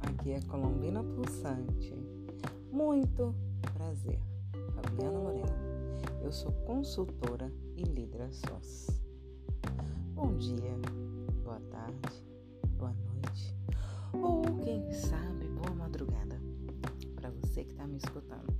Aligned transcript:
aqui 0.00 0.32
é 0.32 0.40
Colombina 0.48 1.00
Pulsante. 1.04 1.94
Muito 2.72 3.32
prazer, 3.72 4.18
Fabiana 4.74 5.16
Moreno. 5.16 5.46
Eu 6.20 6.32
sou 6.32 6.50
consultora 6.66 7.52
e 7.76 7.84
líder 7.84 8.28
SOS. 8.32 9.00
Bom 10.12 10.36
dia, 10.38 10.72
boa 11.44 11.60
tarde, 11.70 12.24
boa 12.76 12.92
noite 12.92 13.54
ou 14.12 14.42
quem 14.64 14.90
sabe 14.90 15.46
boa 15.46 15.72
madrugada 15.76 16.40
para 17.14 17.30
você 17.30 17.62
que 17.62 17.70
está 17.70 17.86
me 17.86 17.96
escutando. 17.96 18.52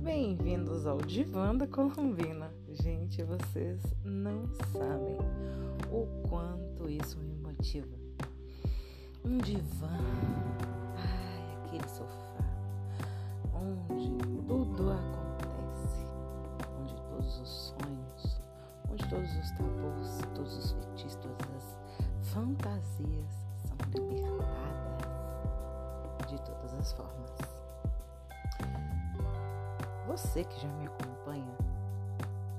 Bem-vindos 0.00 0.88
ao 0.88 0.98
Divã 0.98 1.54
da 1.54 1.68
Colombina. 1.68 2.52
Gente, 2.68 3.22
vocês 3.22 3.80
não 4.04 4.48
sabem 4.72 5.16
o 5.92 6.28
quanto 6.28 6.90
isso 6.90 7.16
me 7.20 7.36
motiva 7.36 8.05
um 9.26 9.38
divã, 9.38 9.90
ai, 10.96 11.56
aquele 11.64 11.88
sofá, 11.88 12.44
onde 13.52 14.10
tudo 14.46 14.92
acontece, 14.92 16.06
onde 16.80 16.94
todos 16.94 17.40
os 17.40 17.48
sonhos, 17.48 18.40
onde 18.88 19.08
todos 19.08 19.36
os 19.36 19.50
tabus, 19.50 20.20
todos 20.32 20.56
os 20.56 20.72
feitiços, 20.72 21.16
todas 21.16 21.50
as 21.56 21.76
fantasias 22.28 23.30
são 23.64 23.76
libertadas 24.00 24.36
de 26.28 26.40
todas 26.42 26.74
as 26.74 26.92
formas. 26.92 27.32
Você 30.06 30.44
que 30.44 30.60
já 30.60 30.68
me 30.68 30.86
acompanha 30.86 31.56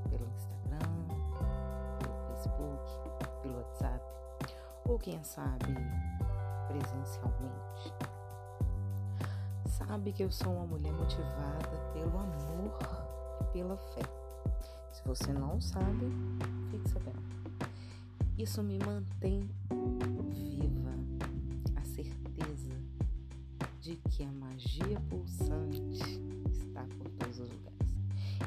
pelo 0.10 0.28
Instagram, 0.28 0.90
pelo 1.98 2.14
Facebook, 2.28 2.84
pelo 3.42 3.56
WhatsApp, 3.58 4.04
ou 4.86 5.00
quem 5.00 5.24
sabe 5.24 5.76
presencialmente. 6.68 7.94
Sabe 9.78 10.12
que 10.12 10.24
eu 10.24 10.32
sou 10.32 10.54
uma 10.54 10.66
mulher 10.66 10.92
motivada 10.94 11.78
pelo 11.94 12.18
amor 12.18 12.78
e 13.42 13.44
pela 13.54 13.78
fé. 13.78 14.02
Se 14.92 15.04
você 15.06 15.32
não 15.32 15.62
sabe, 15.62 16.12
fique 16.72 16.90
sabendo. 16.90 17.22
Isso 18.38 18.62
me 18.62 18.78
mantém 18.80 19.50
viva 20.30 20.94
a 21.76 21.86
certeza 21.86 22.76
de 23.82 23.96
que 24.10 24.24
a 24.24 24.32
magia 24.32 25.00
pulsante 25.10 26.22
está 26.52 26.84
por 26.84 27.10
todos 27.12 27.40
os 27.40 27.50
lugares, 27.50 27.96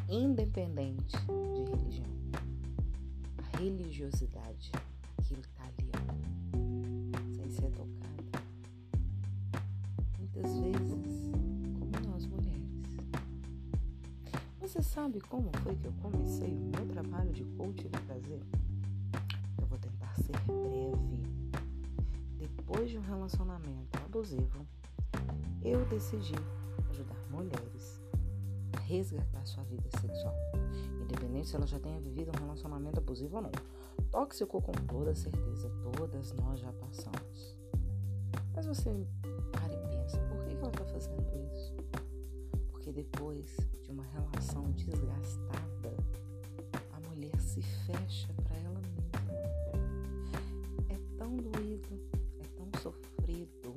independente 0.08 1.16
de 1.16 1.70
religião. 1.70 2.10
A 3.38 3.56
religiosidade, 3.56 4.70
aquilo 5.18 5.40
está 5.40 5.64
ali, 5.64 5.90
sem 7.34 7.50
ser 7.50 7.70
tocado 7.70 8.09
muitas 10.34 10.58
vezes 10.58 11.30
como 11.78 12.08
nós 12.08 12.26
mulheres. 12.26 12.60
Você 14.60 14.82
sabe 14.82 15.20
como 15.20 15.50
foi 15.62 15.74
que 15.76 15.86
eu 15.86 15.92
comecei 16.00 16.52
o 16.52 16.70
meu 16.76 16.86
trabalho 16.86 17.32
de 17.32 17.44
coach 17.56 17.88
do 17.88 18.00
prazer? 18.06 18.40
Eu 19.60 19.66
vou 19.66 19.78
tentar 19.78 20.14
ser 20.16 20.32
breve. 20.46 21.20
Depois 22.38 22.90
de 22.90 22.98
um 22.98 23.02
relacionamento 23.02 23.98
abusivo, 24.04 24.66
eu 25.62 25.84
decidi 25.86 26.34
ajudar 26.90 27.16
mulheres 27.30 28.00
a 28.76 28.80
resgatar 28.80 29.44
sua 29.44 29.64
vida 29.64 29.88
sexual, 30.00 30.34
independente 31.02 31.48
se 31.48 31.56
ela 31.56 31.66
já 31.66 31.78
tenha 31.80 32.00
vivido 32.00 32.30
um 32.36 32.40
relacionamento 32.40 32.98
abusivo 32.98 33.36
ou 33.36 33.42
não. 33.42 33.52
Tóxico 34.10 34.62
com 34.62 34.72
toda 34.72 35.14
certeza, 35.14 35.70
todas 35.82 36.32
nós 36.32 36.60
já 36.60 36.72
passamos. 36.72 37.56
Mas 38.54 38.66
você 38.66 39.06
ela 40.60 40.70
está 40.70 40.84
fazendo 40.84 41.26
isso? 41.52 41.74
Porque 42.70 42.92
depois 42.92 43.56
de 43.82 43.90
uma 43.90 44.04
relação 44.04 44.70
desgastada, 44.72 45.96
a 46.92 47.08
mulher 47.08 47.40
se 47.40 47.62
fecha 47.62 48.32
para 48.42 48.56
ela 48.56 48.80
mesma. 48.80 49.10
É 50.88 50.98
tão 51.16 51.36
doído, 51.36 52.00
é 52.40 52.46
tão 52.56 52.68
sofrido 52.80 53.74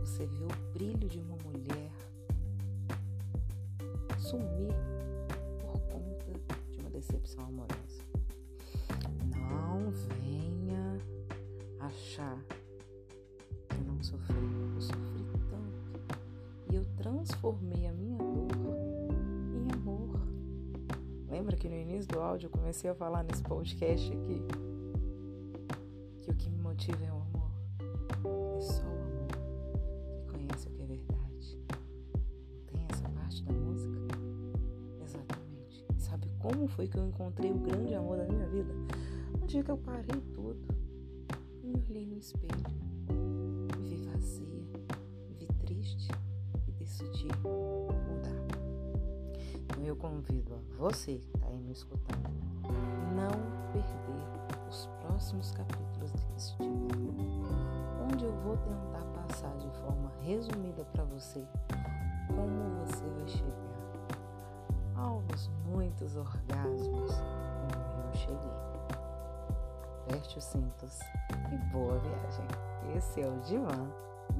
você 0.00 0.26
ver 0.26 0.44
o 0.44 0.72
brilho 0.72 1.08
de 1.08 1.18
uma 1.18 1.36
mulher 1.44 1.90
sumir 4.18 4.74
por 5.60 5.78
conta 5.80 6.32
de 6.70 6.78
uma 6.80 6.90
decepção 6.90 7.44
amorosa. 7.44 8.02
Não 9.34 9.90
venha 9.90 11.00
achar 11.80 12.38
que 13.68 13.78
não 13.84 14.02
sofri 14.02 14.35
transformei 17.06 17.86
a 17.86 17.92
minha 17.92 18.18
dor 18.18 18.48
em 19.54 19.72
amor. 19.72 20.20
Lembra 21.30 21.56
que 21.56 21.68
no 21.68 21.76
início 21.76 22.08
do 22.08 22.18
áudio 22.18 22.48
eu 22.48 22.50
comecei 22.50 22.90
a 22.90 22.94
falar 22.96 23.22
nesse 23.22 23.44
podcast 23.44 24.12
aqui 24.12 24.42
que 26.20 26.30
o 26.32 26.34
que 26.34 26.50
me 26.50 26.58
motiva 26.58 27.04
é 27.04 27.12
o 27.12 27.16
amor. 27.16 27.50
É 28.56 28.60
só 28.60 28.82
o 28.82 28.86
amor 28.86 29.28
que 30.16 30.32
conhece 30.32 30.66
o 30.66 30.70
que 30.72 30.82
é 30.82 30.86
verdade. 30.86 31.58
Tem 32.72 32.84
essa 32.90 33.08
parte 33.10 33.44
da 33.44 33.52
música? 33.52 33.98
Exatamente. 35.04 35.86
Sabe 35.98 36.28
como 36.40 36.66
foi 36.66 36.88
que 36.88 36.98
eu 36.98 37.06
encontrei 37.06 37.52
o 37.52 37.58
grande 37.58 37.94
amor 37.94 38.16
da 38.16 38.24
minha 38.24 38.48
vida? 38.48 38.74
Um 39.40 39.46
dia 39.46 39.62
que 39.62 39.70
eu 39.70 39.78
parei 39.78 40.20
tudo 40.34 40.58
e 41.62 41.68
me 41.68 41.84
olhei 41.88 42.04
no 42.04 42.16
espelho. 42.16 42.66
Me 43.78 43.88
vi 43.88 43.96
vazia, 44.06 44.64
me 45.28 45.34
vi 45.38 45.46
triste 45.64 46.10
decidir 46.86 47.36
mudar. 47.42 48.30
Então 49.54 49.82
eu 49.82 49.96
convido 49.96 50.54
a 50.54 50.78
você 50.78 51.16
que 51.16 51.26
está 51.34 51.48
aí 51.48 51.58
me 51.58 51.72
escutando, 51.72 52.30
não 53.14 53.32
perder 53.72 54.68
os 54.70 54.88
próximos 55.02 55.50
capítulos 55.50 56.12
desse 56.12 56.54
livro, 56.62 57.12
onde 58.04 58.24
eu 58.24 58.32
vou 58.44 58.56
tentar 58.58 59.04
passar 59.20 59.52
de 59.58 59.68
forma 59.80 60.12
resumida 60.22 60.84
para 60.92 61.02
você 61.04 61.44
como 62.28 62.86
você 62.86 63.04
vai 63.18 63.28
chegar 63.28 63.66
aos 64.94 65.50
muitos 65.66 66.14
orgasmos 66.16 67.12
como 67.12 68.04
eu 68.04 68.14
cheguei. 68.14 68.56
Aperte 70.04 70.38
os 70.38 70.44
cintos 70.44 71.00
e 71.52 71.72
boa 71.72 71.98
viagem. 71.98 72.46
Esse 72.96 73.22
é 73.22 73.28
o 73.28 73.40
divã 73.40 73.90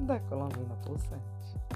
da 0.05 0.17
Colombina 0.21 0.75
Pulsante. 0.85 1.66